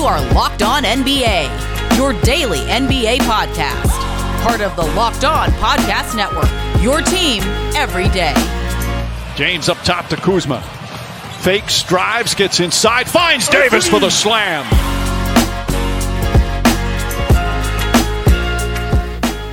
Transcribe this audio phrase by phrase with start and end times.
[0.00, 3.90] You are Locked On NBA, your daily NBA podcast.
[4.42, 6.48] Part of the Locked On Podcast Network,
[6.82, 7.42] your team
[7.76, 8.32] every day.
[9.36, 10.62] James up top to Kuzma.
[11.40, 14.64] Fakes, drives, gets inside, finds Davis for the slam.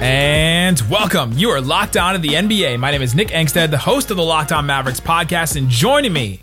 [0.02, 1.34] And welcome.
[1.34, 2.80] You are locked on to the NBA.
[2.80, 6.14] My name is Nick Angstadt, the host of the Locked On Mavericks podcast, and joining
[6.14, 6.40] me,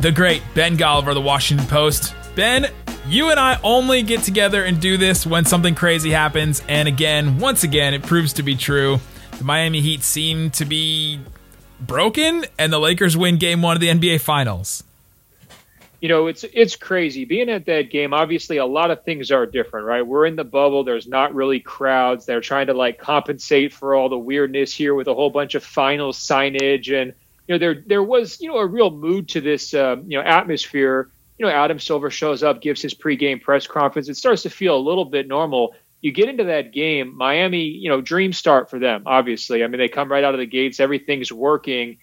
[0.00, 2.14] the great Ben Golliver of the Washington Post.
[2.34, 2.70] Ben,
[3.06, 6.62] you and I only get together and do this when something crazy happens.
[6.68, 9.00] And again, once again, it proves to be true.
[9.38, 11.20] The Miami Heat seem to be
[11.80, 14.84] broken, and the Lakers win game one of the NBA Finals
[16.02, 18.12] you know, it's it's crazy being at that game.
[18.12, 20.04] Obviously, a lot of things are different, right?
[20.04, 20.82] We're in the bubble.
[20.82, 22.26] There's not really crowds.
[22.26, 25.62] They're trying to like compensate for all the weirdness here with a whole bunch of
[25.62, 27.14] final signage, and
[27.46, 30.24] you know, there there was you know a real mood to this um, you know
[30.24, 31.08] atmosphere.
[31.38, 34.08] You know, Adam Silver shows up, gives his pregame press conference.
[34.08, 35.74] It starts to feel a little bit normal.
[36.00, 37.64] You get into that game, Miami.
[37.64, 39.04] You know, dream start for them.
[39.06, 40.80] Obviously, I mean, they come right out of the gates.
[40.80, 41.98] Everything's working,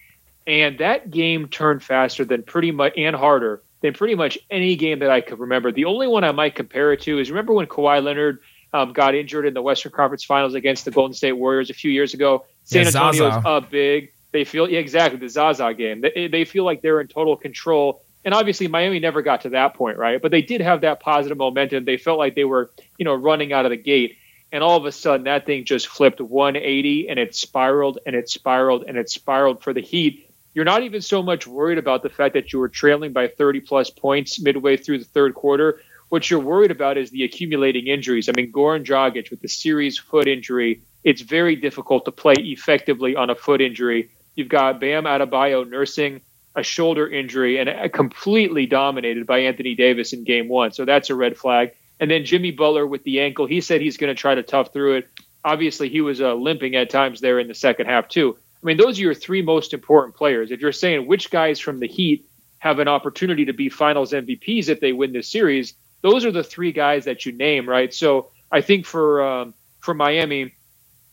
[0.46, 4.98] and that game turned faster than pretty much and harder than pretty much any game
[4.98, 5.72] that I could remember.
[5.72, 8.40] The only one I might compare it to is remember when Kawhi Leonard
[8.72, 11.90] um, got injured in the Western Conference Finals against the Golden State Warriors a few
[11.90, 12.44] years ago.
[12.64, 14.12] San yeah, Antonio's up big.
[14.32, 16.02] They feel yeah, exactly the Zaza game.
[16.02, 18.02] They, they feel like they're in total control.
[18.24, 20.20] And obviously, Miami never got to that point, right?
[20.20, 21.84] But they did have that positive momentum.
[21.84, 24.18] They felt like they were, you know, running out of the gate.
[24.52, 28.28] And all of a sudden, that thing just flipped 180 and it spiraled and it
[28.28, 32.08] spiraled and it spiraled for the Heat you're not even so much worried about the
[32.08, 35.80] fact that you were trailing by 30 plus points midway through the third quarter.
[36.08, 38.28] What you're worried about is the accumulating injuries.
[38.28, 43.14] I mean, Goran Dragic with the series foot injury, it's very difficult to play effectively
[43.14, 44.10] on a foot injury.
[44.34, 46.20] You've got Bam Adebayo nursing
[46.56, 50.72] a shoulder injury and completely dominated by Anthony Davis in game one.
[50.72, 51.72] So that's a red flag.
[52.00, 54.72] And then Jimmy Butler with the ankle, he said he's going to try to tough
[54.72, 55.08] through it.
[55.44, 58.36] Obviously, he was uh, limping at times there in the second half, too.
[58.62, 60.50] I mean, those are your three most important players.
[60.50, 62.26] If you're saying which guys from the Heat
[62.58, 66.44] have an opportunity to be finals MVPs if they win this series, those are the
[66.44, 67.92] three guys that you name, right?
[67.92, 70.54] So I think for um, for Miami,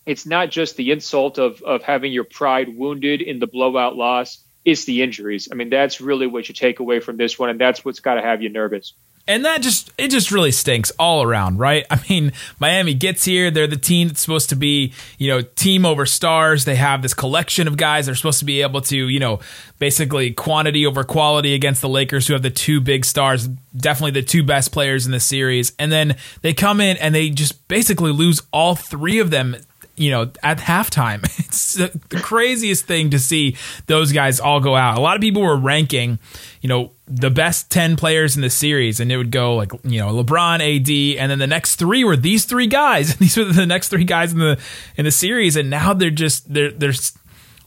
[0.05, 4.43] it's not just the insult of of having your pride wounded in the blowout loss;
[4.67, 5.47] it's the injuries.
[5.49, 8.15] I mean, that's really what you take away from this one, and that's what's got
[8.15, 8.93] to have you nervous
[9.27, 11.85] and that just it just really stinks all around, right?
[11.89, 15.85] I mean, Miami gets here, they're the team that's supposed to be, you know, team
[15.85, 16.65] over stars.
[16.65, 19.39] They have this collection of guys they're supposed to be able to, you know,
[19.79, 24.25] basically quantity over quality against the Lakers who have the two big stars, definitely the
[24.25, 25.73] two best players in the series.
[25.77, 29.57] And then they come in and they just basically lose all three of them
[29.97, 31.25] you know, at halftime.
[31.47, 31.89] It's the
[32.21, 34.97] craziest thing to see those guys all go out.
[34.97, 36.19] A lot of people were ranking,
[36.61, 39.97] you know, the best 10 players in the series and it would go like you
[39.99, 43.65] know LeBron AD and then the next 3 were these 3 guys these were the
[43.65, 44.59] next 3 guys in the
[44.97, 46.91] in the series and now they're just they're they're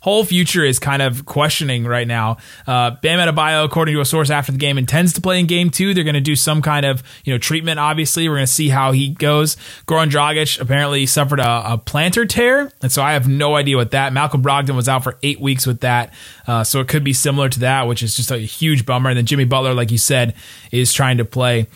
[0.01, 2.39] whole future is kind of questioning right now.
[2.67, 5.71] Uh, Bam Adebayo, according to a source after the game, intends to play in game
[5.71, 5.95] two.
[5.95, 7.79] They're going to do some kind of you know treatment.
[7.79, 9.57] Obviously, we're going to see how he goes.
[9.87, 13.93] Goran Dragic apparently suffered a, a, plantar tear, and so I have no idea what
[13.93, 14.13] that.
[14.13, 16.13] Malcolm Brogdon was out for eight weeks with that,
[16.47, 19.11] uh, so it could be similar to that, which is just a huge bummer.
[19.11, 20.35] And then Jimmy Butler, like you said,
[20.73, 21.67] is trying to play.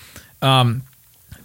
[0.42, 0.82] Um,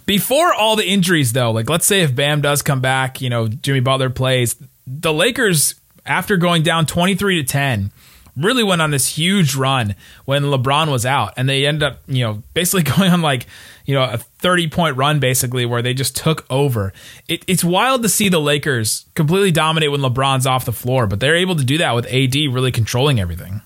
[0.06, 3.48] before all the injuries, though, like let's say if Bam does come back, you know,
[3.48, 5.79] Jimmy Butler plays, the Lakers
[6.10, 7.92] after going down 23 to 10
[8.36, 9.94] really went on this huge run
[10.24, 13.46] when LeBron was out and they ended up, you know, basically going on like,
[13.86, 16.92] you know, a 30 point run basically where they just took over.
[17.28, 21.20] It, it's wild to see the Lakers completely dominate when LeBron's off the floor, but
[21.20, 23.62] they're able to do that with AD really controlling everything.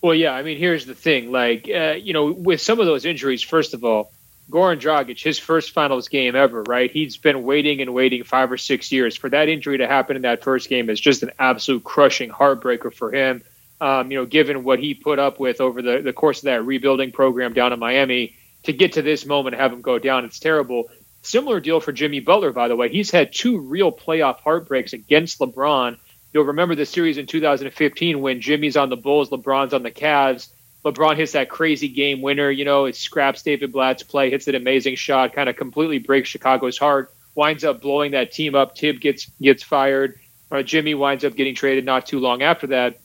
[0.00, 1.32] Well, yeah, I mean, here's the thing.
[1.32, 4.12] Like, uh, you know, with some of those injuries, first of all,
[4.50, 6.90] Goran Dragic, his first finals game ever, right?
[6.90, 10.22] He's been waiting and waiting five or six years for that injury to happen in
[10.22, 13.42] that first game is just an absolute crushing heartbreaker for him.
[13.80, 16.64] Um, you know, given what he put up with over the, the course of that
[16.64, 20.24] rebuilding program down in Miami, to get to this moment and have him go down,
[20.24, 20.90] it's terrible.
[21.22, 22.88] Similar deal for Jimmy Butler, by the way.
[22.88, 25.98] He's had two real playoff heartbreaks against LeBron.
[26.32, 30.48] You'll remember the series in 2015 when Jimmy's on the Bulls, LeBron's on the Cavs
[30.86, 34.54] LeBron hits that crazy game winner, you know, it scraps David Blatt's play, hits an
[34.54, 38.76] amazing shot, kind of completely breaks Chicago's heart, winds up blowing that team up.
[38.76, 40.20] Tib gets gets fired.
[40.48, 43.00] Uh, Jimmy winds up getting traded not too long after that.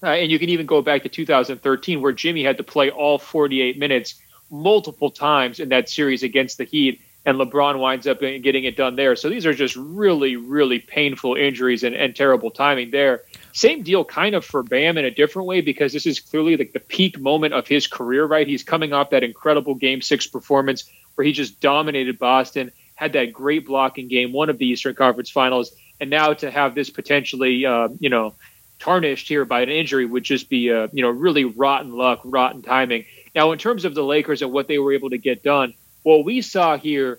[0.00, 3.18] Uh, and you can even go back to 2013 where Jimmy had to play all
[3.18, 8.62] 48 minutes multiple times in that series against the Heat, and LeBron winds up getting
[8.62, 9.16] it done there.
[9.16, 13.22] So these are just really, really painful injuries and, and terrible timing there.
[13.58, 16.72] Same deal kind of for Bam in a different way because this is clearly like
[16.72, 18.46] the peak moment of his career, right?
[18.46, 20.84] He's coming off that incredible game six performance
[21.16, 24.94] where he just dominated Boston, had that great block in game one of the Eastern
[24.94, 28.32] Conference Finals, and now to have this potentially, uh, you know,
[28.78, 32.62] tarnished here by an injury would just be, uh, you know, really rotten luck, rotten
[32.62, 33.06] timing.
[33.34, 36.24] Now, in terms of the Lakers and what they were able to get done, what
[36.24, 37.18] we saw here,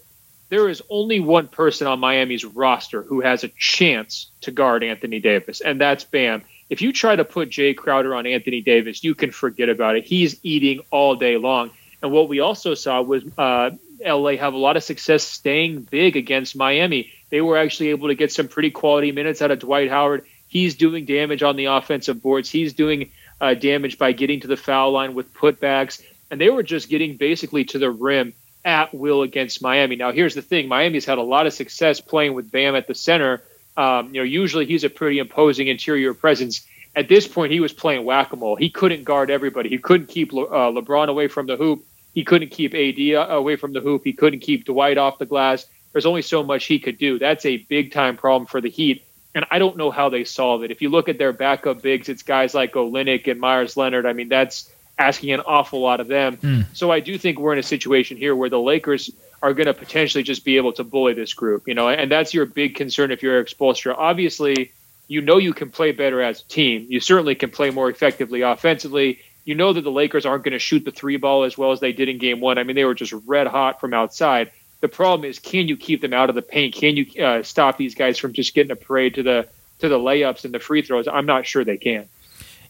[0.49, 5.19] there is only one person on Miami's roster who has a chance to guard Anthony
[5.19, 6.43] Davis, and that's Bam.
[6.69, 10.05] If you try to put Jay Crowder on Anthony Davis, you can forget about it.
[10.05, 11.71] He's eating all day long.
[12.01, 13.71] And what we also saw was uh,
[14.05, 17.11] LA have a lot of success staying big against Miami.
[17.29, 20.25] They were actually able to get some pretty quality minutes out of Dwight Howard.
[20.47, 22.49] He's doing damage on the offensive boards.
[22.49, 23.11] He's doing
[23.41, 26.01] uh, damage by getting to the foul line with putbacks.
[26.31, 28.33] And they were just getting basically to the rim
[28.65, 29.95] at will against Miami.
[29.95, 32.95] Now, here's the thing Miami's had a lot of success playing with Bam at the
[32.95, 33.41] center.
[33.77, 36.65] Um, you know, usually he's a pretty imposing interior presence.
[36.95, 38.55] At this point, he was playing whack a mole.
[38.55, 39.69] He couldn't guard everybody.
[39.69, 41.85] He couldn't keep Le- uh, LeBron away from the hoop.
[42.13, 44.01] He couldn't keep AD away from the hoop.
[44.03, 45.65] He couldn't keep Dwight off the glass.
[45.93, 47.19] There's only so much he could do.
[47.19, 49.03] That's a big time problem for the Heat.
[49.35, 50.71] And I don't know how they solve it.
[50.71, 54.05] If you look at their backup bigs, it's guys like Olynyk and Meyers Leonard.
[54.05, 56.37] I mean, that's asking an awful lot of them.
[56.37, 56.65] Mm.
[56.73, 59.09] So I do think we're in a situation here where the Lakers
[59.41, 62.33] are going to potentially just be able to bully this group, you know, and that's
[62.33, 63.95] your big concern if you're Erik Spoelstra.
[63.97, 64.71] Obviously,
[65.07, 66.85] you know you can play better as a team.
[66.89, 69.19] You certainly can play more effectively offensively.
[69.45, 71.79] You know that the Lakers aren't going to shoot the three ball as well as
[71.79, 72.57] they did in game one.
[72.57, 74.51] I mean, they were just red hot from outside.
[74.81, 76.75] The problem is, can you keep them out of the paint?
[76.75, 79.47] Can you uh, stop these guys from just getting a parade to the
[79.79, 81.07] to the layups and the free throws?
[81.07, 82.07] I'm not sure they can.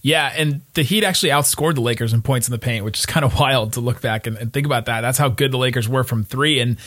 [0.02, 3.06] Yeah, and the Heat actually outscored the Lakers in points in the paint, which is
[3.06, 5.02] kind of wild to look back and, and, think about that.
[5.02, 6.62] That's how good the Lakers were from three.
[6.62, 6.78] And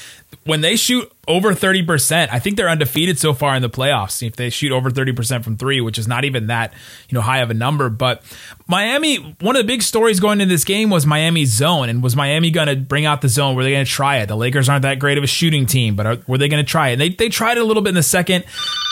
[0.44, 4.26] when they shoot over 30%, I think they're undefeated so far in the playoffs.
[4.26, 6.72] If they shoot over 30% from three, which is not even that,
[7.10, 7.90] you know, high of a number.
[7.90, 8.22] But
[8.66, 11.90] Miami, one of the big stories going into this game was Miami's zone.
[11.90, 13.56] And was Miami going to bring out the zone?
[13.56, 14.26] Were they going to try it?
[14.26, 16.68] The Lakers aren't that great of a shooting team, but are, were they going to
[16.68, 16.92] try it?
[16.92, 18.44] And they, they tried it a little bit in the second,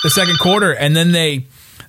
[0.02, 0.74] the second quarter.
[0.74, 1.46] And then they,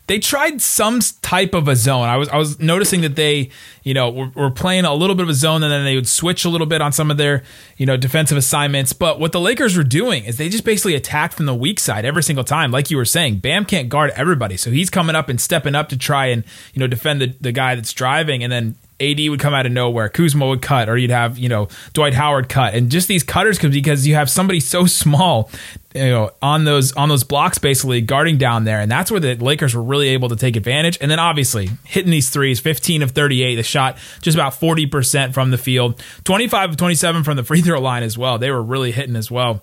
[0.08, 2.08] they tried some type of a zone.
[2.10, 3.50] I was I was noticing that they,
[3.84, 6.08] you know, were, were, playing a little bit of a zone, and then they would
[6.08, 7.44] switch a little bit on some of their,
[7.78, 8.94] you know, defensive assignments.
[8.94, 12.04] But what the Lakers were doing is they just basically attacked from the weak side
[12.04, 12.72] every single time.
[12.72, 15.88] Like you were saying, Bam can't guard everybody, so he's coming up and stepping up
[15.90, 16.44] to try and
[16.74, 19.72] you know defend the, the guy that's driving, and then AD would come out of
[19.72, 23.24] nowhere, Kuzma would cut, or you'd have you know Dwight Howard cut, and just these
[23.24, 25.50] cutters could because you have somebody so small,
[25.94, 29.36] you know, on those on those blocks basically guarding down there, and that's where the
[29.36, 30.98] Lakers were really able to take advantage.
[31.02, 35.34] And then obviously hitting these threes, 15 of 38, the shot just about 40 percent
[35.34, 38.38] from the field, 25 of 27 from the free throw line as well.
[38.38, 39.62] They were really hitting as well.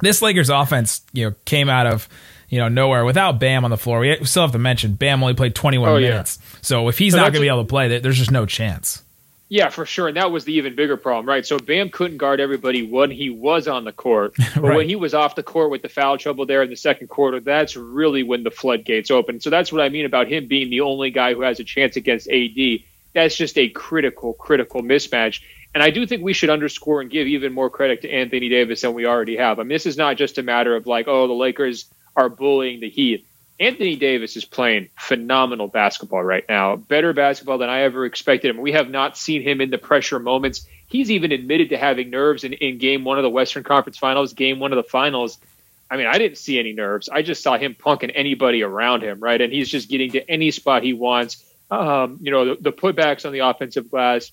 [0.00, 2.08] This Lakers offense, you know, came out of
[2.48, 4.00] you know, nowhere without Bam on the floor.
[4.00, 6.38] We still have to mention Bam only played 21 oh, minutes.
[6.40, 6.58] Yeah.
[6.62, 9.02] So if he's so not going to be able to play, there's just no chance.
[9.50, 10.08] Yeah, for sure.
[10.08, 11.44] And that was the even bigger problem, right?
[11.44, 14.34] So Bam couldn't guard everybody when he was on the court.
[14.54, 14.76] But right.
[14.76, 17.40] when he was off the court with the foul trouble there in the second quarter,
[17.40, 19.40] that's really when the floodgates open.
[19.40, 21.96] So that's what I mean about him being the only guy who has a chance
[21.96, 22.80] against AD.
[23.14, 25.40] That's just a critical, critical mismatch.
[25.74, 28.80] And I do think we should underscore and give even more credit to Anthony Davis
[28.80, 29.58] than we already have.
[29.58, 31.86] I mean, this is not just a matter of like, oh, the Lakers
[32.18, 33.24] are bullying the Heat.
[33.60, 38.60] Anthony Davis is playing phenomenal basketball right now, better basketball than I ever expected him.
[38.60, 40.66] We have not seen him in the pressure moments.
[40.88, 44.32] He's even admitted to having nerves in, in game one of the Western Conference Finals,
[44.32, 45.38] game one of the finals.
[45.90, 47.08] I mean, I didn't see any nerves.
[47.08, 49.40] I just saw him punking anybody around him, right?
[49.40, 51.44] And he's just getting to any spot he wants.
[51.70, 54.30] Um, you know, the, the putbacks on the offensive glass,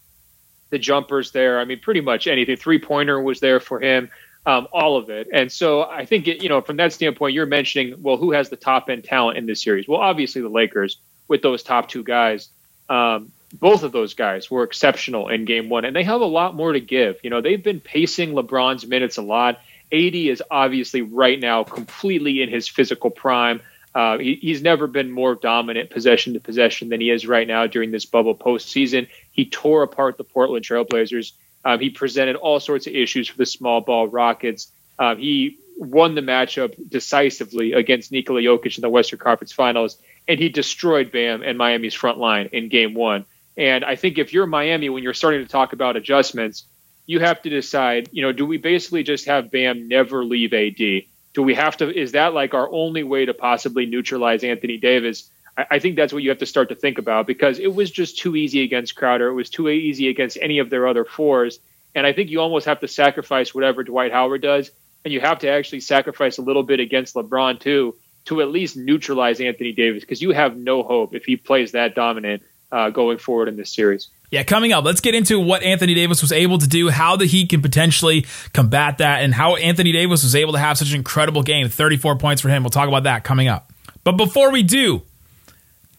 [0.69, 1.59] the jumpers there.
[1.59, 2.57] I mean, pretty much anything.
[2.57, 4.09] Three pointer was there for him
[4.45, 5.27] um, all of it.
[5.33, 8.49] And so I think, it, you know, from that standpoint, you're mentioning, well, who has
[8.49, 9.87] the top end talent in this series?
[9.87, 10.97] Well, obviously the Lakers
[11.27, 12.49] with those top two guys.
[12.89, 16.55] Um, both of those guys were exceptional in game one, and they have a lot
[16.55, 17.17] more to give.
[17.23, 19.59] You know, they've been pacing LeBron's minutes a lot.
[19.91, 23.61] AD is obviously right now completely in his physical prime.
[23.93, 27.65] Uh, he, he's never been more dominant possession to possession than he is right now
[27.65, 29.07] during this bubble postseason.
[29.31, 31.31] He tore apart the Portland Trailblazers
[31.65, 34.71] um, he presented all sorts of issues for the small ball Rockets.
[34.99, 40.39] Um, he won the matchup decisively against Nikola Jokic in the Western Conference Finals, and
[40.39, 43.25] he destroyed Bam and Miami's front line in Game One.
[43.57, 46.65] And I think if you're Miami, when you're starting to talk about adjustments,
[47.07, 48.09] you have to decide.
[48.11, 51.03] You know, do we basically just have Bam never leave AD?
[51.33, 51.93] Do we have to?
[51.93, 55.29] Is that like our only way to possibly neutralize Anthony Davis?
[55.57, 57.91] I, I think that's what you have to start to think about because it was
[57.91, 59.27] just too easy against Crowder.
[59.27, 61.59] It was too easy against any of their other fours.
[61.93, 64.71] And I think you almost have to sacrifice whatever Dwight Howard does.
[65.03, 67.95] And you have to actually sacrifice a little bit against LeBron, too.
[68.25, 71.93] to at least neutralize Anthony Davis because you have no hope if he plays that
[71.93, 74.09] dominant uh, going forward in this series.
[74.31, 77.25] Yeah, coming up, let's get into what Anthony Davis was able to do, how the
[77.25, 80.95] Heat can potentially combat that, and how Anthony Davis was able to have such an
[80.95, 82.63] incredible game 34 points for him.
[82.63, 83.71] We'll talk about that coming up.
[84.03, 85.03] But before we do,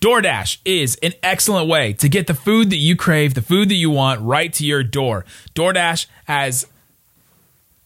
[0.06, 3.74] DoorDash is an excellent way to get the food that you crave, the food that
[3.74, 5.24] you want right to your door.
[5.56, 6.64] DoorDash has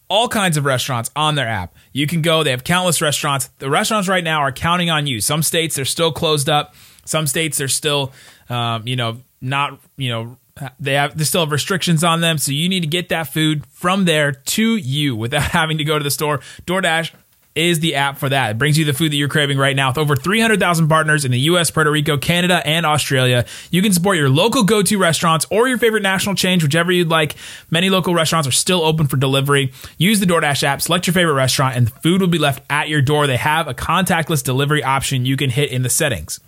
[0.07, 1.75] all kinds of restaurants on their app.
[1.93, 3.47] You can go, they have countless restaurants.
[3.57, 5.19] The restaurants right now are counting on you.
[5.19, 6.75] Some states they're still closed up.
[7.05, 8.13] Some states they're still,
[8.51, 10.37] um, you know, not, you know,
[10.79, 12.37] they have they still have restrictions on them.
[12.37, 15.97] So you need to get that food from there to you without having to go
[15.97, 16.39] to the store.
[16.67, 17.13] DoorDash
[17.55, 18.51] is the app for that.
[18.51, 19.89] It brings you the food that you're craving right now.
[19.89, 24.17] With over 300,000 partners in the US, Puerto Rico, Canada, and Australia, you can support
[24.17, 27.35] your local go to restaurants or your favorite national change, whichever you'd like.
[27.69, 29.73] Many local restaurants are still open for delivery.
[29.97, 32.89] Use the DoorDash app, select your favorite restaurant, and the food will be left at
[32.89, 33.27] your door.
[33.27, 36.39] They have a contactless delivery option you can hit in the settings.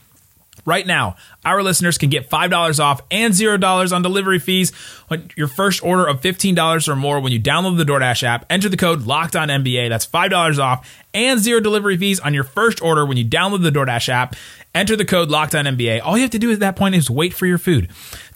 [0.65, 4.71] Right now, our listeners can get $5 off and $0 on delivery fees
[5.09, 8.45] on your first order of $15 or more when you download the DoorDash app.
[8.49, 9.47] Enter the code Locked On.
[9.47, 13.71] That's $5 off and zero delivery fees on your first order when you download the
[13.71, 14.35] DoorDash app.
[14.73, 15.67] Enter the code Locked On.
[15.67, 17.89] All you have to do at that point is wait for your food.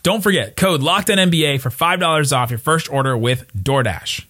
[0.04, 4.26] Don't forget, code Locked On for $5 off your first order with DoorDash.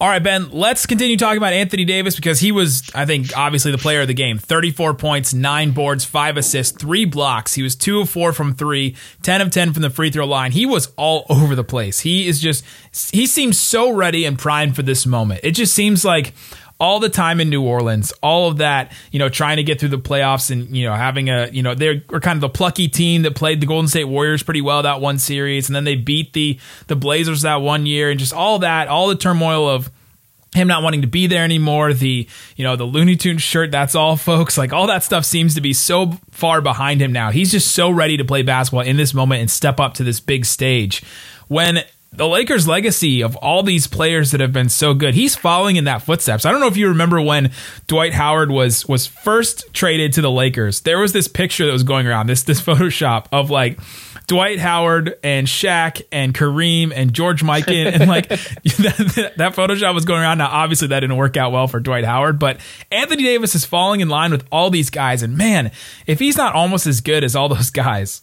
[0.00, 3.72] All right, Ben, let's continue talking about Anthony Davis because he was, I think, obviously
[3.72, 4.38] the player of the game.
[4.38, 7.54] 34 points, nine boards, five assists, three blocks.
[7.54, 10.52] He was two of four from three, 10 of 10 from the free throw line.
[10.52, 11.98] He was all over the place.
[11.98, 12.64] He is just,
[13.10, 15.40] he seems so ready and primed for this moment.
[15.42, 16.32] It just seems like
[16.80, 19.88] all the time in New Orleans, all of that, you know, trying to get through
[19.88, 22.88] the playoffs and, you know, having a, you know, they were kind of the plucky
[22.88, 25.68] team that played the Golden State Warriors pretty well that one series.
[25.68, 29.08] And then they beat the, the Blazers that one year and just all that, all
[29.08, 29.90] the turmoil of,
[30.54, 33.94] him not wanting to be there anymore the you know the looney tunes shirt that's
[33.94, 34.56] all folks.
[34.56, 37.30] Like all that stuff seems to be so far behind him now.
[37.30, 40.20] He's just so ready to play basketball in this moment and step up to this
[40.20, 41.02] big stage.
[41.48, 45.76] When the Lakers' legacy of all these players that have been so good, he's following
[45.76, 46.44] in that footsteps.
[46.44, 47.52] I don't know if you remember when
[47.86, 50.80] Dwight Howard was was first traded to the Lakers.
[50.80, 53.78] There was this picture that was going around, this this Photoshop of like
[54.28, 60.04] Dwight Howard and Shaq and Kareem and George Mikan and like that, that Photoshop was
[60.04, 60.38] going around.
[60.38, 62.58] Now, obviously, that didn't work out well for Dwight Howard, but
[62.92, 65.22] Anthony Davis is falling in line with all these guys.
[65.22, 65.72] And man,
[66.06, 68.20] if he's not almost as good as all those guys,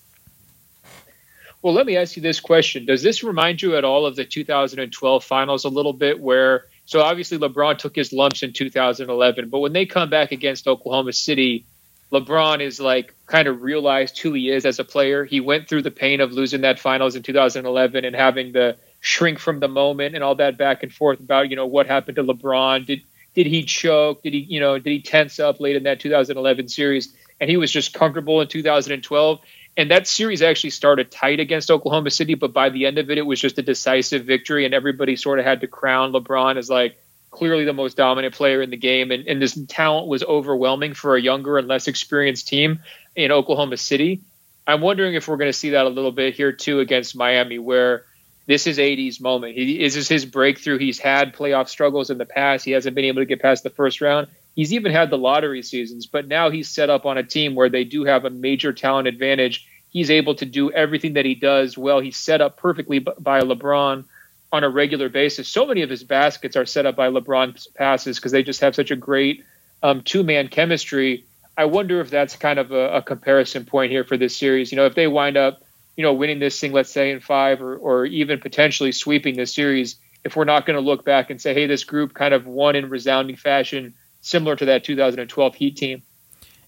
[1.66, 2.86] well, let me ask you this question.
[2.86, 7.02] Does this remind you at all of the 2012 finals a little bit where so
[7.02, 11.66] obviously LeBron took his lumps in 2011, but when they come back against Oklahoma City,
[12.12, 15.26] LeBron is like kind of realized who he is as a player.
[15.26, 19.40] He went through the pain of losing that finals in 2011 and having the shrink
[19.40, 22.24] from the moment and all that back and forth about, you know, what happened to
[22.24, 22.86] LeBron.
[22.86, 23.02] Did
[23.34, 24.22] did he choke?
[24.22, 27.12] Did he, you know, did he tense up late in that 2011 series?
[27.42, 29.40] And he was just comfortable in 2012
[29.78, 33.18] and that series actually started tight against Oklahoma City, but by the end of it,
[33.18, 36.70] it was just a decisive victory, and everybody sort of had to crown LeBron as
[36.70, 36.98] like
[37.30, 39.12] clearly the most dominant player in the game.
[39.12, 42.80] And, and this talent was overwhelming for a younger and less experienced team
[43.16, 44.22] in Oklahoma City.
[44.66, 47.60] I'm wondering if we're going to see that a little bit here too against Miami,
[47.60, 48.06] where
[48.48, 49.56] this is AD's moment.
[49.56, 50.78] He, this is his breakthrough.
[50.78, 52.64] He's had playoff struggles in the past.
[52.64, 54.28] He hasn't been able to get past the first round.
[54.56, 57.70] He's even had the lottery seasons, but now he's set up on a team where
[57.70, 59.68] they do have a major talent advantage.
[59.90, 62.00] He's able to do everything that he does well.
[62.00, 64.06] He's set up perfectly by LeBron
[64.54, 65.50] on a regular basis.
[65.50, 68.76] So many of his baskets are set up by LeBron passes because they just have
[68.76, 69.44] such a great
[69.84, 71.26] um, two man chemistry.
[71.58, 74.72] I wonder if that's kind of a, a, comparison point here for this series.
[74.72, 75.62] You know, if they wind up,
[75.98, 79.54] you know, winning this thing, let's say in five or, or even potentially sweeping this
[79.54, 82.48] series, if we're not going to look back and say, hey, this group kind of
[82.48, 83.94] won in resounding fashion
[84.26, 86.02] similar to that 2012 Heat team.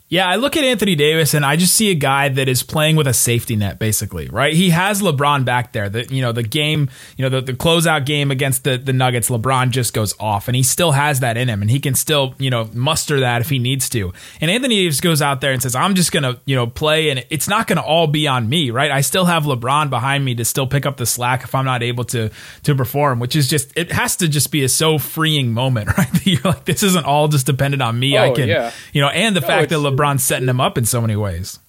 [0.09, 2.95] Yeah, I look at Anthony Davis and I just see a guy that is playing
[2.95, 4.53] with a safety net, basically, right?
[4.53, 5.89] He has LeBron back there.
[5.89, 9.29] The you know the game, you know the, the closeout game against the the Nuggets,
[9.29, 12.35] LeBron just goes off, and he still has that in him, and he can still
[12.37, 14.13] you know muster that if he needs to.
[14.39, 17.25] And Anthony Davis goes out there and says, "I'm just gonna you know play, and
[17.29, 18.91] it's not gonna all be on me, right?
[18.91, 21.83] I still have LeBron behind me to still pick up the slack if I'm not
[21.83, 22.29] able to
[22.63, 26.25] to perform, which is just it has to just be a so freeing moment, right?
[26.25, 28.17] You're like this isn't all just dependent on me.
[28.17, 28.71] Oh, I can yeah.
[28.93, 31.15] you know, and the No, fact that it's- LeBron's setting him up in so many
[31.15, 31.59] ways.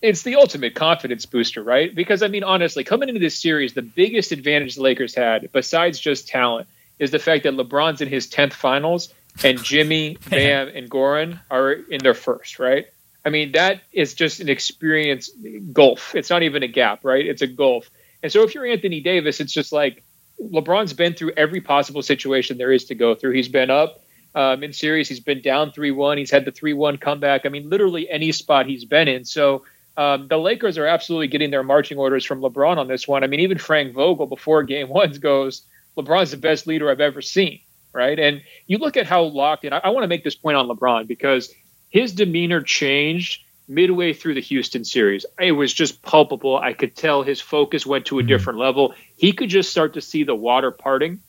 [0.00, 1.94] it's the ultimate confidence booster, right?
[1.94, 5.98] Because I mean, honestly, coming into this series, the biggest advantage the Lakers had, besides
[5.98, 6.68] just talent,
[6.98, 11.72] is the fact that LeBron's in his tenth finals and Jimmy, Bam, and Goran are
[11.72, 12.86] in their first, right?
[13.24, 15.30] I mean, that is just an experience
[15.72, 16.14] gulf.
[16.14, 17.26] It's not even a gap, right?
[17.26, 17.90] It's a gulf.
[18.22, 20.02] And so if you're Anthony Davis, it's just like
[20.40, 23.32] LeBron's been through every possible situation there is to go through.
[23.32, 24.00] He's been up
[24.34, 25.08] um, in series.
[25.08, 26.18] He's been down 3 1.
[26.18, 27.46] He's had the 3 1 comeback.
[27.46, 29.24] I mean, literally any spot he's been in.
[29.24, 29.64] So
[29.96, 33.24] um, the Lakers are absolutely getting their marching orders from LeBron on this one.
[33.24, 35.62] I mean, even Frank Vogel before game one goes,
[35.96, 37.60] LeBron's the best leader I've ever seen,
[37.92, 38.18] right?
[38.18, 39.72] And you look at how locked in.
[39.72, 41.52] I, I want to make this point on LeBron because
[41.90, 45.26] his demeanor changed midway through the Houston series.
[45.38, 46.56] It was just palpable.
[46.56, 48.28] I could tell his focus went to a mm-hmm.
[48.28, 48.94] different level.
[49.16, 51.20] He could just start to see the water parting.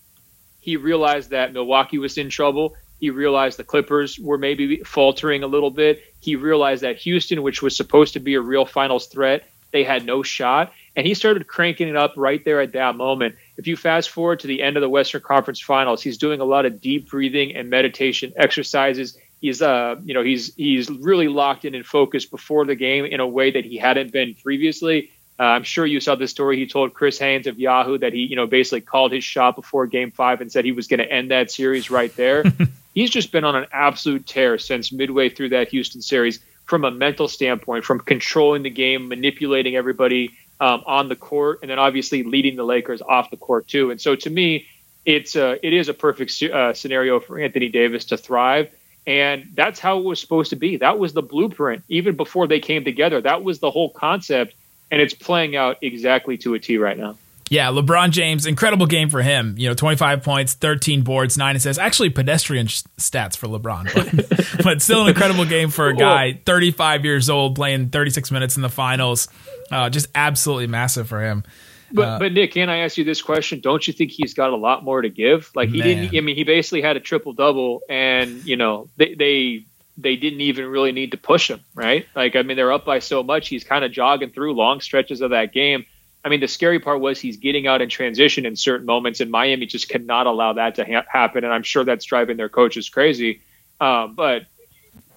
[0.60, 2.76] He realized that Milwaukee was in trouble.
[3.00, 6.04] He realized the Clippers were maybe faltering a little bit.
[6.20, 10.06] He realized that Houston, which was supposed to be a real finals threat, they had
[10.06, 10.74] no shot.
[10.96, 13.36] And he started cranking it up right there at that moment.
[13.58, 16.46] If you fast forward to the end of the Western Conference Finals, he's doing a
[16.46, 19.18] lot of deep breathing and meditation exercises.
[19.40, 23.22] He's uh, you know, he's he's really locked in and focused before the game in
[23.22, 25.12] a way that he hadn't been previously.
[25.40, 28.20] Uh, I'm sure you saw the story he told Chris Haynes of Yahoo that he,
[28.20, 31.10] you know, basically called his shot before Game Five and said he was going to
[31.10, 32.44] end that series right there.
[32.94, 36.92] He's just been on an absolute tear since midway through that Houston series from a
[36.92, 42.24] mental standpoint, from controlling the game, manipulating everybody um, on the court, and then obviously
[42.24, 43.92] leading the Lakers off the court too.
[43.92, 44.68] And so to me,
[45.06, 48.70] it's uh, it is a perfect uh, scenario for Anthony Davis to thrive.
[49.08, 50.78] And that's how it was supposed to be.
[50.78, 53.22] That was the blueprint, even before they came together.
[53.22, 54.54] That was the whole concept
[54.92, 57.16] and it's playing out exactly to a T right now.
[57.50, 59.56] Yeah, LeBron James, incredible game for him.
[59.58, 61.80] You know, 25 points, 13 boards, nine assists.
[61.80, 67.06] Actually, pedestrian stats for LeBron, but, but still an incredible game for a guy 35
[67.06, 69.28] years old playing 36 minutes in the finals.
[69.72, 71.44] Uh, just absolutely massive for him.
[71.92, 73.62] But uh, but Nick, can I ask you this question?
[73.62, 75.50] Don't you think he's got a lot more to give?
[75.56, 75.88] Like he man.
[75.88, 76.18] didn't.
[76.18, 79.66] I mean, he basically had a triple double, and you know they they
[79.98, 82.06] they didn't even really need to push him, right?
[82.16, 83.50] Like, I mean, they're up by so much.
[83.50, 85.86] He's kind of jogging through long stretches of that game.
[86.30, 89.32] I mean, the scary part was he's getting out in transition in certain moments, and
[89.32, 91.44] Miami just cannot allow that to ha- happen.
[91.44, 93.42] And I'm sure that's driving their coaches crazy.
[93.82, 94.44] Um, but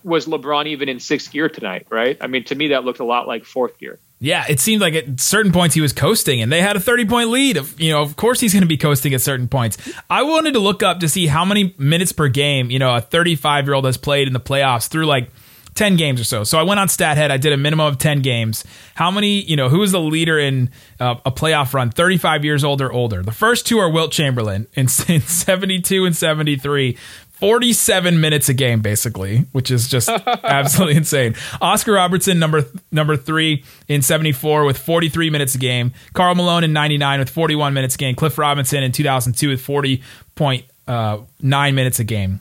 [0.02, 2.16] was LeBron even in sixth gear tonight, right?
[2.19, 3.99] I mean, to me, that looked a lot like fourth gear.
[4.21, 7.04] Yeah, it seemed like at certain points he was coasting, and they had a 30
[7.04, 7.59] point lead.
[7.59, 9.76] Of you know, of course he's going to be coasting at certain points.
[10.09, 13.02] I wanted to look up to see how many minutes per game you know a
[13.02, 15.28] 35 year old has played in the playoffs through like
[15.75, 16.45] 10 games or so.
[16.45, 17.30] So I went on StatHead.
[17.30, 18.65] I did a minimum of 10 games.
[18.95, 21.91] How many, you know, who is the leader in uh, a playoff run?
[21.91, 23.23] 35 years old or older.
[23.23, 26.97] The first two are Wilt Chamberlain in, in 72 and 73.
[27.43, 30.08] 47 minutes a game basically which is just
[30.45, 36.37] absolutely insane oscar robertson number number three in 74 with 43 minutes a game karl
[36.37, 41.73] malone in 99 with 41 minutes a game cliff robinson in 2002 with 40.9 uh,
[41.73, 42.39] minutes a game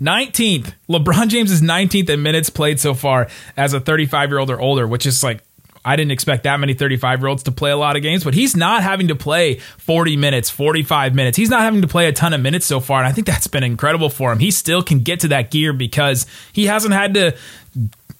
[0.00, 4.50] 19th lebron james is 19th in minutes played so far as a 35 year old
[4.50, 5.42] or older which is like
[5.88, 8.34] I didn't expect that many 35 year olds to play a lot of games, but
[8.34, 11.38] he's not having to play 40 minutes, 45 minutes.
[11.38, 12.98] He's not having to play a ton of minutes so far.
[12.98, 14.38] And I think that's been incredible for him.
[14.38, 17.36] He still can get to that gear because he hasn't had to,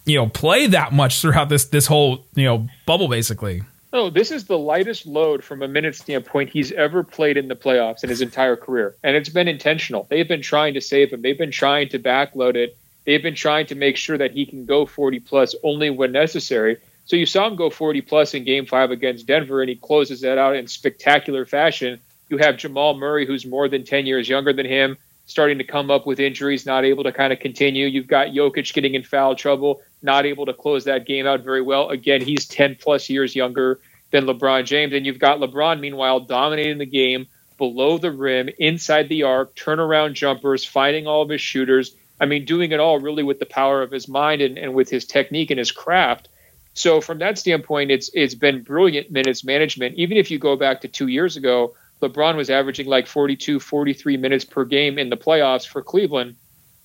[0.07, 3.63] you know, play that much throughout this, this whole, you know, bubble basically.
[3.91, 7.57] Oh, this is the lightest load from a minute standpoint he's ever played in the
[7.57, 8.95] playoffs in his entire career.
[9.03, 10.07] And it's been intentional.
[10.11, 11.23] They've been trying to save him.
[11.23, 12.77] They've been trying to backload it.
[13.07, 16.77] They've been trying to make sure that he can go 40 plus only when necessary.
[17.07, 20.21] So you saw him go 40 plus in game five against Denver, and he closes
[20.21, 21.99] that out in spectacular fashion.
[22.29, 25.91] You have Jamal Murray, who's more than 10 years younger than him, starting to come
[25.91, 27.87] up with injuries, not able to kind of continue.
[27.87, 31.63] You've got Jokic getting in foul trouble, not able to close that game out very
[31.63, 31.89] well.
[31.91, 33.81] Again, he's 10 plus years younger
[34.11, 34.93] than LeBron James.
[34.93, 40.15] And you've got LeBron, meanwhile, dominating the game below the rim, inside the arc, turnaround
[40.15, 41.95] jumpers, finding all of his shooters.
[42.21, 44.89] I mean, doing it all really with the power of his mind and, and with
[44.89, 46.29] his technique and his craft.
[46.75, 49.97] So from that standpoint, it's it's been brilliant minutes management.
[49.97, 54.17] Even if you go back to two years ago, LeBron was averaging like 42, 43
[54.17, 56.37] minutes per game in the playoffs for Cleveland.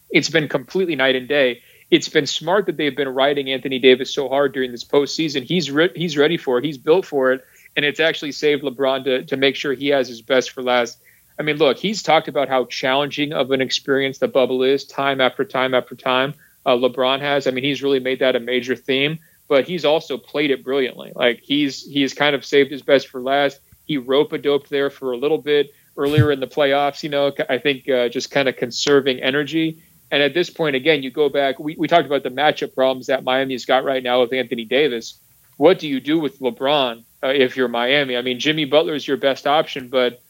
[0.10, 1.62] It's been completely night and day.
[1.93, 5.43] It's been smart that they've been riding Anthony Davis so hard during this postseason.
[5.43, 6.65] He's re- he's ready for it.
[6.65, 10.08] He's built for it, and it's actually saved LeBron to to make sure he has
[10.08, 10.97] his best for last.
[11.39, 15.21] I mean, look, he's talked about how challenging of an experience the bubble is, time
[15.21, 16.34] after time after time.
[16.65, 17.47] Uh, LeBron has.
[17.47, 21.12] I mean, he's really made that a major theme but he's also played it brilliantly.
[21.15, 23.60] Like he's he's kind of saved his best for last.
[23.86, 27.03] He rope a doped there for a little bit earlier in the playoffs.
[27.03, 29.77] You know, I think uh, just kind of conserving energy.
[30.13, 31.58] And at this point, again, you go back.
[31.58, 35.17] We, we talked about the matchup problems that Miami's got right now with Anthony Davis.
[35.58, 38.15] What do you do with LeBron uh, if you're Miami?
[38.15, 40.21] I mean, Jimmy Butler is your best option, but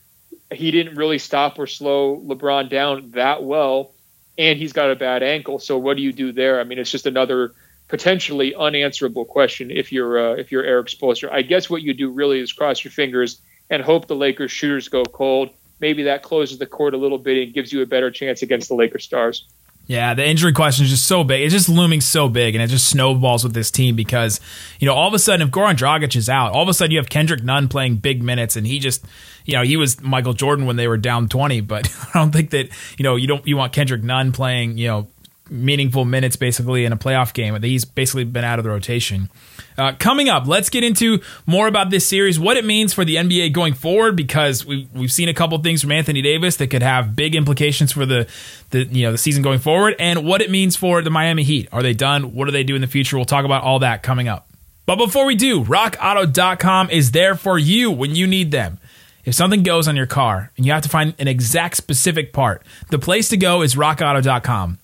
[0.50, 3.91] he didn't really stop or slow LeBron down that well,
[4.38, 5.60] and he's got a bad ankle.
[5.60, 6.62] So what do you do there?
[6.62, 7.52] I mean, it's just another
[7.89, 11.30] potentially unanswerable question if you're uh, if you're Erik Spoelstra.
[11.30, 14.88] I guess what you do really is cross your fingers and hope the Lakers shooters
[14.88, 15.50] go cold.
[15.82, 18.69] maybe that closes the court a little bit and gives you a better chance against
[18.69, 19.46] the Lakers stars.
[19.86, 21.41] Yeah, the injury question is just so big.
[21.41, 24.39] It's just looming so big, and it just snowballs with this team because,
[24.80, 26.91] you know, all of a sudden, if Goran Dragic is out, all of a sudden
[26.91, 29.04] you have Kendrick Nunn playing big minutes, and he just,
[29.46, 32.52] you know, he was Michael Jordan when they were down 20, but I don't think
[32.52, 35.08] that, you know, you don't, you want Kendrick Nunn playing, you know,
[35.54, 37.62] meaningful minutes basically in a playoff game.
[37.62, 39.30] He's basically been out of the rotation.
[39.78, 43.16] Uh, coming up, let's get into more about this series, what it means for the
[43.16, 46.84] NBA going forward, because we, we've seen a couple things from Anthony Davis that could
[46.84, 48.28] have big implications for the,
[48.72, 51.70] the you know the season going forward, and what it means for the Miami Heat.
[51.72, 52.34] Are they done?
[52.34, 53.16] What do they do in the future?
[53.16, 54.48] We'll talk about all that coming up.
[54.86, 58.80] But before we do, RockAuto.com is there for you when you need them.
[59.24, 62.62] If something goes on your car and you have to find an exact specific part,
[62.89, 64.80] the place to go is RockAuto.com.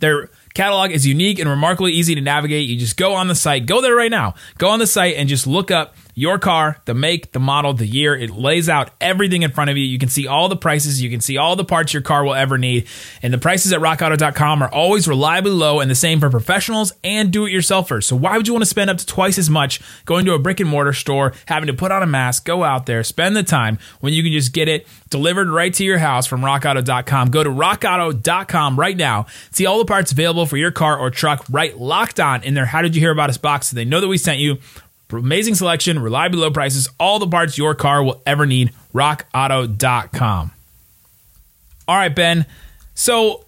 [0.00, 2.68] Their catalog is unique and remarkably easy to navigate.
[2.68, 4.34] You just go on the site, go there right now.
[4.58, 7.86] Go on the site and just look up your car, the make, the model, the
[7.86, 8.14] year.
[8.16, 9.84] It lays out everything in front of you.
[9.84, 12.34] You can see all the prices, you can see all the parts your car will
[12.34, 12.86] ever need.
[13.22, 17.32] And the prices at rockauto.com are always reliably low and the same for professionals and
[17.32, 18.04] do it yourselfers.
[18.04, 20.38] So why would you want to spend up to twice as much going to a
[20.38, 23.42] brick and mortar store, having to put on a mask, go out there, spend the
[23.42, 27.30] time when you can just get it delivered right to your house from rockauto.com.
[27.30, 29.26] Go to rockauto.com right now.
[29.50, 32.66] See all the parts available for your car or truck right locked on in their
[32.66, 34.58] How Did You Hear About Us box so they know that we sent you.
[35.18, 38.72] Amazing selection, reliably low prices, all the parts your car will ever need.
[38.94, 40.52] RockAuto.com.
[41.88, 42.46] All right, Ben.
[42.94, 43.44] So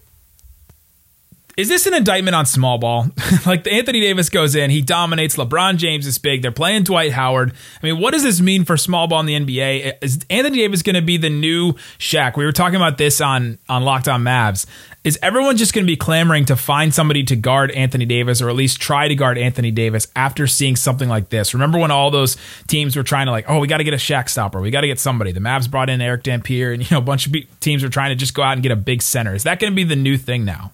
[1.55, 3.07] is this an indictment on small ball?
[3.45, 5.35] like Anthony Davis goes in, he dominates.
[5.35, 6.41] LeBron James is big.
[6.41, 7.53] They're playing Dwight Howard.
[7.81, 9.97] I mean, what does this mean for small ball in the NBA?
[10.01, 12.37] Is Anthony Davis going to be the new Shaq?
[12.37, 14.65] We were talking about this on on Locked On Mavs.
[15.03, 18.49] Is everyone just going to be clamoring to find somebody to guard Anthony Davis, or
[18.49, 21.53] at least try to guard Anthony Davis after seeing something like this?
[21.53, 22.37] Remember when all those
[22.67, 24.81] teams were trying to like, oh, we got to get a Shaq stopper, we got
[24.81, 25.33] to get somebody.
[25.33, 28.09] The Mavs brought in Erick Dampier, and you know a bunch of teams were trying
[28.09, 29.35] to just go out and get a big center.
[29.35, 30.71] Is that going to be the new thing now?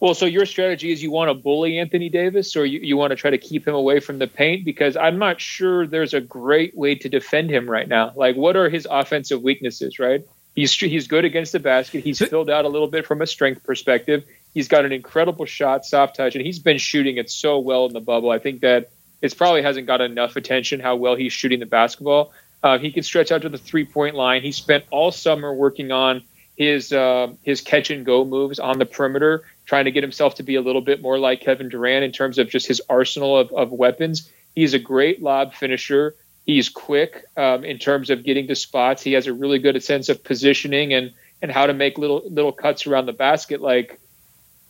[0.00, 3.10] Well, so your strategy is you want to bully Anthony Davis or you, you want
[3.10, 4.64] to try to keep him away from the paint?
[4.64, 8.12] Because I'm not sure there's a great way to defend him right now.
[8.16, 10.24] Like, what are his offensive weaknesses, right?
[10.54, 12.02] He's, he's good against the basket.
[12.02, 14.24] He's filled out a little bit from a strength perspective.
[14.54, 17.92] He's got an incredible shot, soft touch, and he's been shooting it so well in
[17.92, 18.30] the bubble.
[18.30, 22.32] I think that it probably hasn't got enough attention how well he's shooting the basketball.
[22.62, 24.42] Uh, he can stretch out to the three point line.
[24.42, 26.22] He spent all summer working on
[26.56, 30.42] his uh, his catch and go moves on the perimeter trying to get himself to
[30.42, 33.52] be a little bit more like Kevin Durant in terms of just his arsenal of,
[33.52, 34.28] of weapons.
[34.52, 36.16] He's a great lob finisher.
[36.44, 39.00] He's quick um, in terms of getting to spots.
[39.00, 42.50] He has a really good sense of positioning and and how to make little little
[42.50, 43.60] cuts around the basket.
[43.60, 44.00] Like,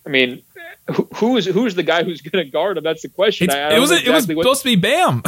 [0.05, 0.43] I mean,
[1.15, 2.85] who's who's the guy who's going to guard him?
[2.85, 3.49] That's the question.
[3.49, 5.23] I, I it was exactly it was what, supposed to be Bam.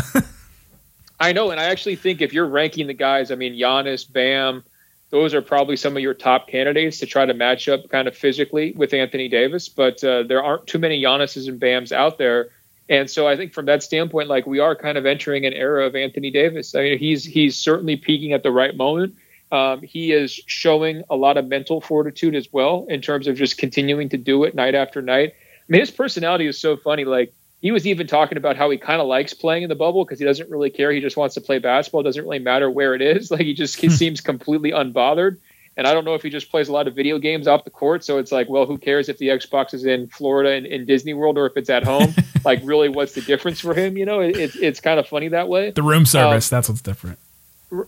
[1.18, 4.64] I know, and I actually think if you're ranking the guys, I mean, Giannis, Bam,
[5.12, 8.16] those are probably some of your top candidates to try to match up kind of
[8.16, 9.68] physically with Anthony Davis.
[9.68, 12.48] But uh, there aren't too many Giannis's and Bams out there.
[12.88, 15.86] And so I think from that standpoint, like we are kind of entering an era
[15.86, 16.74] of Anthony Davis.
[16.74, 19.14] I mean, he's he's certainly peaking at the right moment.
[19.52, 23.58] Um, he is showing a lot of mental fortitude as well in terms of just
[23.58, 25.34] continuing to do it night after night.
[25.34, 27.04] I mean, his personality is so funny.
[27.04, 30.04] Like he was even talking about how he kind of likes playing in the bubble
[30.04, 30.90] because he doesn't really care.
[30.90, 32.00] He just wants to play basketball.
[32.00, 33.30] It doesn't really matter where it is.
[33.32, 33.94] Like he just he hmm.
[33.94, 35.38] seems completely unbothered.
[35.76, 37.70] And I don't know if he just plays a lot of video games off the
[37.70, 38.04] court.
[38.04, 41.14] So it's like, well, who cares if the Xbox is in Florida and in Disney
[41.14, 42.14] World or if it's at home?
[42.44, 43.96] like, really, what's the difference for him?
[43.96, 45.70] You know, it, it's it's kind of funny that way.
[45.70, 47.18] The room service, um, that's what's different.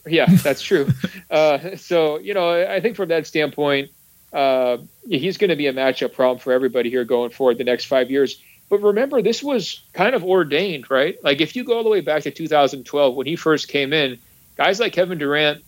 [0.07, 0.89] Yeah, that's true.
[1.31, 3.91] uh, so you know, I think from that standpoint,
[4.33, 7.85] uh, he's going to be a matchup problem for everybody here going forward the next
[7.85, 8.41] five years.
[8.75, 11.17] But remember, this was kind of ordained, right?
[11.23, 14.19] Like if you go all the way back to 2012 when he first came in,
[14.57, 15.63] guys like Kevin Durant,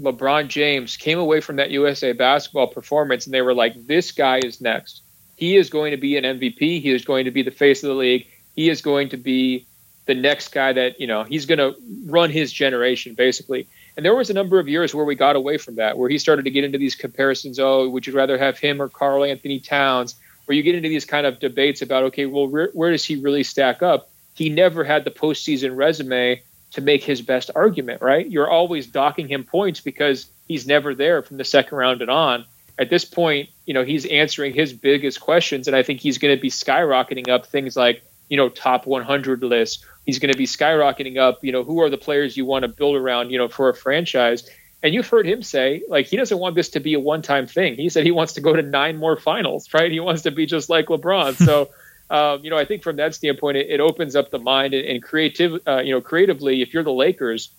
[0.00, 4.38] LeBron James came away from that USA basketball performance and they were like, this guy
[4.38, 5.02] is next.
[5.34, 6.80] He is going to be an MVP.
[6.80, 8.28] He is going to be the face of the league.
[8.54, 9.66] He is going to be
[10.06, 11.74] the next guy that, you know, he's going to
[12.06, 13.66] run his generation, basically.
[13.96, 16.18] And there was a number of years where we got away from that, where he
[16.18, 17.58] started to get into these comparisons.
[17.58, 20.14] Oh, would you rather have him or Karl-Anthony Towns?
[20.48, 23.16] Where you get into these kind of debates about, okay, well, where, where does he
[23.16, 24.08] really stack up?
[24.34, 28.26] He never had the postseason resume to make his best argument, right?
[28.26, 32.46] You're always docking him points because he's never there from the second round and on.
[32.78, 36.34] At this point, you know, he's answering his biggest questions, and I think he's going
[36.34, 39.84] to be skyrocketing up things like, you know, top 100 lists.
[40.06, 42.68] He's going to be skyrocketing up, you know, who are the players you want to
[42.68, 44.48] build around, you know, for a franchise.
[44.82, 47.46] And you've heard him say, like, he doesn't want this to be a one time
[47.46, 47.74] thing.
[47.74, 49.90] He said he wants to go to nine more finals, right?
[49.90, 51.34] He wants to be just like LeBron.
[51.34, 51.70] So,
[52.10, 54.86] um, you know, I think from that standpoint, it, it opens up the mind and,
[54.86, 57.50] and creative, uh, you know, creatively, if you're the Lakers,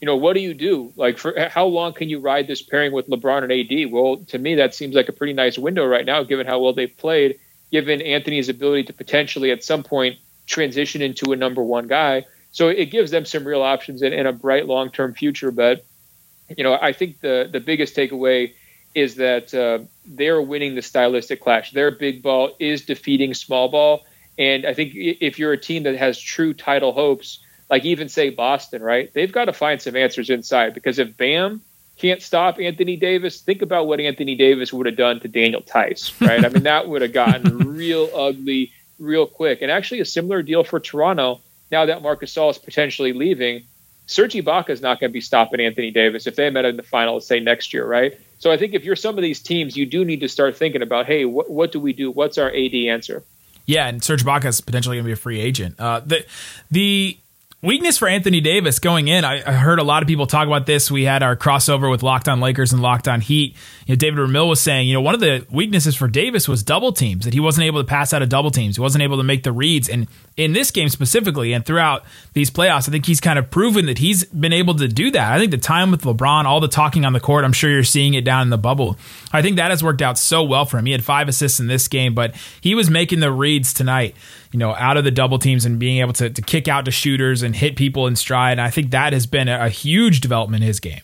[0.00, 0.92] you know, what do you do?
[0.96, 3.90] Like, for how long can you ride this pairing with LeBron and AD?
[3.90, 6.74] Well, to me, that seems like a pretty nice window right now, given how well
[6.74, 7.38] they've played,
[7.72, 12.26] given Anthony's ability to potentially at some point transition into a number one guy.
[12.52, 15.50] So it gives them some real options and, and a bright long term future.
[15.50, 15.84] But,
[16.56, 18.52] you know, I think the, the biggest takeaway
[18.94, 21.72] is that uh, they're winning the stylistic clash.
[21.72, 24.06] Their big ball is defeating small ball.
[24.38, 28.30] And I think if you're a team that has true title hopes, like even say
[28.30, 29.12] Boston, right?
[29.12, 31.62] They've got to find some answers inside because if Bam
[31.96, 36.12] can't stop Anthony Davis, think about what Anthony Davis would have done to Daniel Theis,
[36.20, 36.44] right?
[36.44, 39.62] I mean, that would have gotten real ugly real quick.
[39.62, 43.64] And actually, a similar deal for Toronto now that Marcus Gasol is potentially leaving.
[44.06, 46.82] Serge Ibaka is not going to be stopping Anthony Davis if they met in the
[46.82, 48.18] final, say next year, right?
[48.38, 50.82] So I think if you're some of these teams, you do need to start thinking
[50.82, 52.10] about, hey, what, what do we do?
[52.10, 53.22] What's our AD answer?
[53.66, 55.78] Yeah, and Serge Ibaka is potentially going to be a free agent.
[55.80, 56.24] Uh, the
[56.70, 57.18] the
[57.66, 59.24] weakness for Anthony Davis going in.
[59.24, 60.90] I, I, heard a lot of people talk about this.
[60.90, 63.56] We had our crossover with Locked On Lakers and Locked On Heat.
[63.86, 66.62] You know, David Ramil was saying, you know, one of the weaknesses for Davis was
[66.62, 68.76] double teams that he wasn't able to pass out of double teams.
[68.76, 72.50] He wasn't able to make the reads, and in this game specifically, and throughout these
[72.50, 75.32] playoffs, I think he's kind of proven that he's been able to do that.
[75.32, 77.84] I think the time with LeBron, all the talking on the court, I'm sure you're
[77.84, 78.96] seeing it down in the bubble.
[79.32, 80.86] I think that has worked out so well for him.
[80.86, 84.14] He had five assists in this game, but he was making the reads tonight
[84.56, 86.90] you know, out of the double teams and being able to, to kick out to
[86.90, 88.52] shooters and hit people in stride.
[88.52, 91.02] And I think that has been a, a huge development in his game.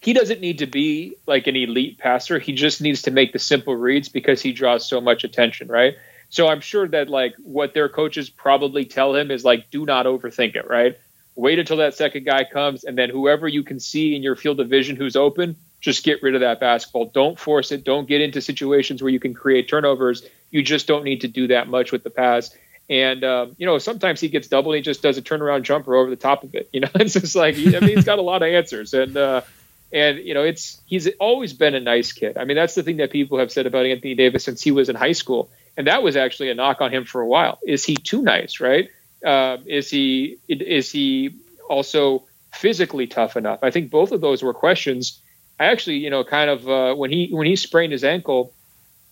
[0.00, 2.40] He doesn't need to be like an elite passer.
[2.40, 5.94] He just needs to make the simple reads because he draws so much attention, right?
[6.30, 10.06] So I'm sure that like what their coaches probably tell him is like, do not
[10.06, 10.98] overthink it, right?
[11.36, 14.58] Wait until that second guy comes, and then whoever you can see in your field
[14.58, 17.04] of vision who's open, just get rid of that basketball.
[17.14, 17.84] Don't force it.
[17.84, 21.48] Don't get into situations where you can create turnovers you just don't need to do
[21.48, 22.54] that much with the pass.
[22.88, 24.72] And um, you know, sometimes he gets double.
[24.72, 26.68] And he just does a turnaround jumper over the top of it.
[26.72, 29.40] You know, it's just like I mean, he's got a lot of answers, and uh,
[29.92, 32.36] and you know, it's he's always been a nice kid.
[32.36, 34.88] I mean, that's the thing that people have said about Anthony Davis since he was
[34.88, 37.58] in high school, and that was actually a knock on him for a while.
[37.66, 38.60] Is he too nice?
[38.60, 38.90] Right?
[39.24, 41.30] Uh, is he is he
[41.70, 43.60] also physically tough enough?
[43.62, 45.20] I think both of those were questions.
[45.58, 48.52] I actually, you know, kind of uh, when he when he sprained his ankle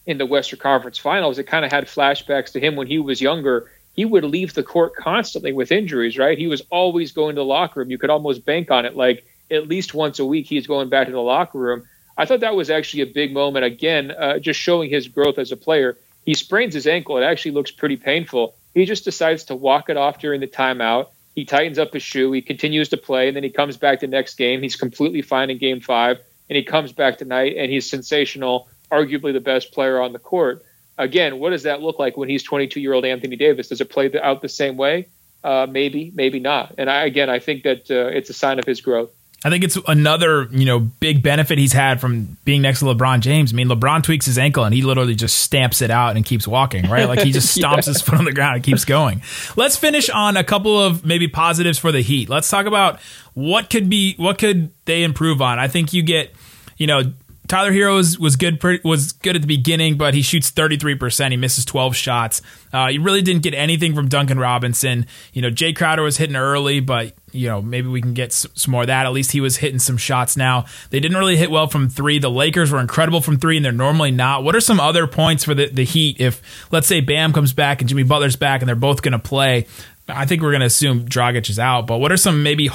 [0.06, 3.20] in the Western Conference Finals, it kind of had flashbacks to him when he was
[3.20, 3.70] younger.
[3.94, 6.38] He would leave the court constantly with injuries, right?
[6.38, 7.90] He was always going to the locker room.
[7.90, 8.96] You could almost bank on it.
[8.96, 11.84] Like at least once a week, he's going back to the locker room.
[12.16, 13.64] I thought that was actually a big moment.
[13.64, 15.96] Again, uh, just showing his growth as a player.
[16.24, 17.18] He sprains his ankle.
[17.18, 18.54] It actually looks pretty painful.
[18.74, 21.08] He just decides to walk it off during the timeout.
[21.34, 22.32] He tightens up his shoe.
[22.32, 24.62] He continues to play, and then he comes back the next game.
[24.62, 29.32] He's completely fine in game five, and he comes back tonight, and he's sensational arguably
[29.32, 30.64] the best player on the court.
[30.98, 33.68] Again, what does that look like when he's 22 year old Anthony Davis?
[33.68, 35.08] Does it play out the same way?
[35.42, 36.74] Uh, maybe, maybe not.
[36.76, 39.10] And I, again, I think that uh, it's a sign of his growth.
[39.42, 43.20] I think it's another, you know, big benefit he's had from being next to LeBron
[43.20, 43.54] James.
[43.54, 46.46] I mean, LeBron tweaks his ankle and he literally just stamps it out and keeps
[46.46, 47.08] walking, right?
[47.08, 47.92] Like he just stomps yeah.
[47.92, 49.22] his foot on the ground and keeps going.
[49.56, 52.28] Let's finish on a couple of maybe positives for the Heat.
[52.28, 53.00] Let's talk about
[53.32, 55.58] what could be what could they improve on.
[55.58, 56.34] I think you get,
[56.76, 57.14] you know,
[57.50, 61.32] Tyler Herro was, good was good at the beginning, but he shoots 33%.
[61.32, 62.42] He misses 12 shots.
[62.72, 65.04] Uh, you really didn't get anything from Duncan Robinson.
[65.32, 68.70] You know, Jay Crowder was hitting early, but you know maybe we can get some
[68.70, 69.04] more of that.
[69.04, 70.36] At least he was hitting some shots.
[70.36, 72.20] Now they didn't really hit well from three.
[72.20, 74.44] The Lakers were incredible from three, and they're normally not.
[74.44, 77.80] What are some other points for the the Heat if let's say Bam comes back
[77.80, 79.66] and Jimmy Butler's back and they're both going to play?
[80.06, 82.70] I think we're going to assume Dragic is out, but what are some maybe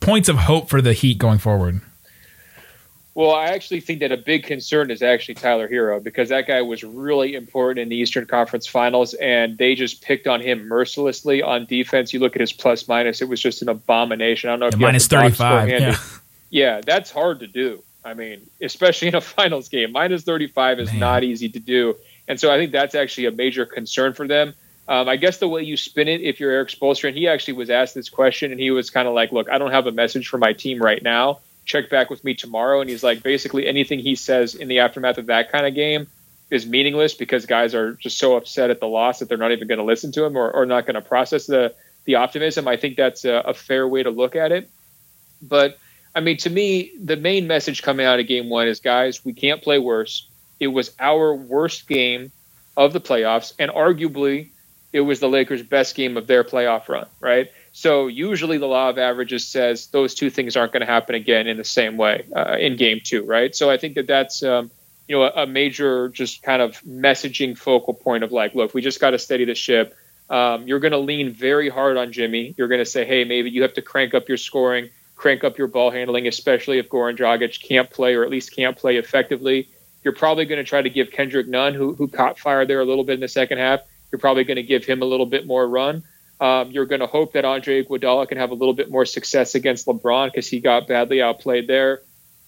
[0.00, 1.80] points of hope for the Heat going forward?
[3.14, 6.62] Well, I actually think that a big concern is actually Tyler Herro because that guy
[6.62, 11.42] was really important in the Eastern Conference Finals, and they just picked on him mercilessly
[11.42, 12.12] on defense.
[12.12, 14.48] You look at his plus minus; it was just an abomination.
[14.48, 15.68] I don't know if yeah, minus thirty five.
[15.68, 15.96] Yeah.
[16.50, 17.82] yeah, that's hard to do.
[18.04, 21.00] I mean, especially in a finals game, minus thirty five is Man.
[21.00, 21.96] not easy to do,
[22.28, 24.54] and so I think that's actually a major concern for them.
[24.86, 27.54] Um, I guess the way you spin it, if you're Erik Spoelstra, and he actually
[27.54, 29.92] was asked this question, and he was kind of like, "Look, I don't have a
[29.92, 32.80] message for my team right now." Check back with me tomorrow.
[32.80, 36.06] And he's like, basically anything he says in the aftermath of that kind of game
[36.50, 39.68] is meaningless because guys are just so upset at the loss that they're not even
[39.68, 42.66] going to listen to him or, or not going to process the the optimism.
[42.66, 44.70] I think that's a, a, fair way to look at it.
[45.42, 45.78] But
[46.14, 49.32] I mean, to me, the main message coming out of game one is, guys, we
[49.32, 50.26] can't play worse.
[50.58, 52.32] It was our worst game
[52.76, 54.48] of the playoffs, and arguably,
[54.92, 57.06] it was the Lakers' best game of their playoff run.
[57.20, 57.50] Right?
[57.72, 61.46] So usually the law of averages says those two things aren't going to happen again
[61.46, 63.54] in the same way uh, in game two, right?
[63.54, 64.70] So I think that that's um,
[65.06, 68.82] you know a, a, major just kind of messaging focal point of like, look, we
[68.82, 69.96] just got to steady the ship.
[70.28, 72.54] Um, you're going to lean very hard on Jimmy.
[72.56, 75.58] You're going to say, hey, maybe you have to crank up your scoring, crank up
[75.58, 79.68] your ball handling, especially if Goran Dragic can't play or at least can't play effectively.
[80.04, 82.84] You're probably going to try to give Kendrick Nunn, who, who caught fire there a
[82.84, 83.80] little bit in the second half,
[84.10, 86.04] you're probably going to give him a little bit more run.
[86.40, 89.54] Um, you're going to hope that Andre Iguodala can have a little bit more success
[89.54, 92.00] against LeBron because he got badly outplayed there.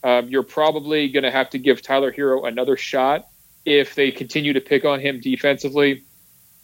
[0.03, 3.27] Um, you're probably going to have to give Tyler Herro another shot
[3.65, 6.05] if they continue to pick on him defensively.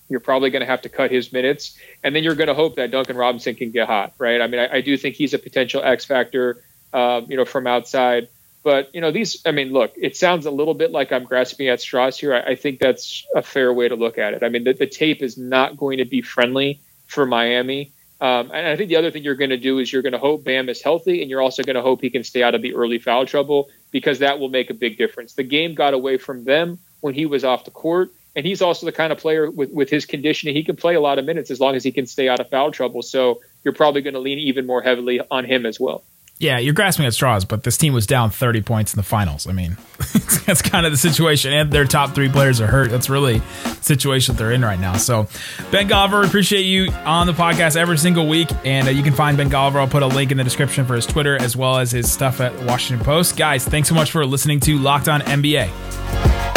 [0.08, 2.76] You're probably going to have to cut his minutes, and then you're going to hope
[2.76, 4.40] that Duncan Robinson can get hot, right?
[4.40, 6.64] I mean, I, I do think he's a potential X factor,
[6.94, 8.28] um, you know, from outside.
[8.64, 9.42] But you know, these.
[9.44, 12.34] I mean, look, it sounds a little bit like I'm grasping at straws here.
[12.34, 14.42] I, I think that's a fair way to look at it.
[14.42, 17.92] I mean, the, the tape is not going to be friendly for Miami.
[18.20, 20.18] Um, and I think the other thing you're going to do is you're going to
[20.18, 22.62] hope Bam is healthy, and you're also going to hope he can stay out of
[22.62, 25.34] the early foul trouble because that will make a big difference.
[25.34, 28.86] The game got away from them when he was off the court, and he's also
[28.86, 31.50] the kind of player with, with his conditioning he can play a lot of minutes
[31.50, 33.02] as long as he can stay out of foul trouble.
[33.02, 36.02] So you're probably going to lean even more heavily on him as well.
[36.40, 39.48] Yeah, you're grasping at straws, but this team was down 30 points in the finals.
[39.48, 39.76] I mean,
[40.46, 42.90] that's kind of the situation, and their top three players are hurt.
[42.90, 44.98] That's really the situation they're in right now.
[44.98, 45.26] So,
[45.72, 49.36] Ben Golliver, appreciate you on the podcast every single week, and uh, you can find
[49.36, 49.76] Ben Golliver.
[49.76, 52.40] I'll put a link in the description for his Twitter as well as his stuff
[52.40, 53.36] at Washington Post.
[53.36, 56.47] Guys, thanks so much for listening to Locked On NBA.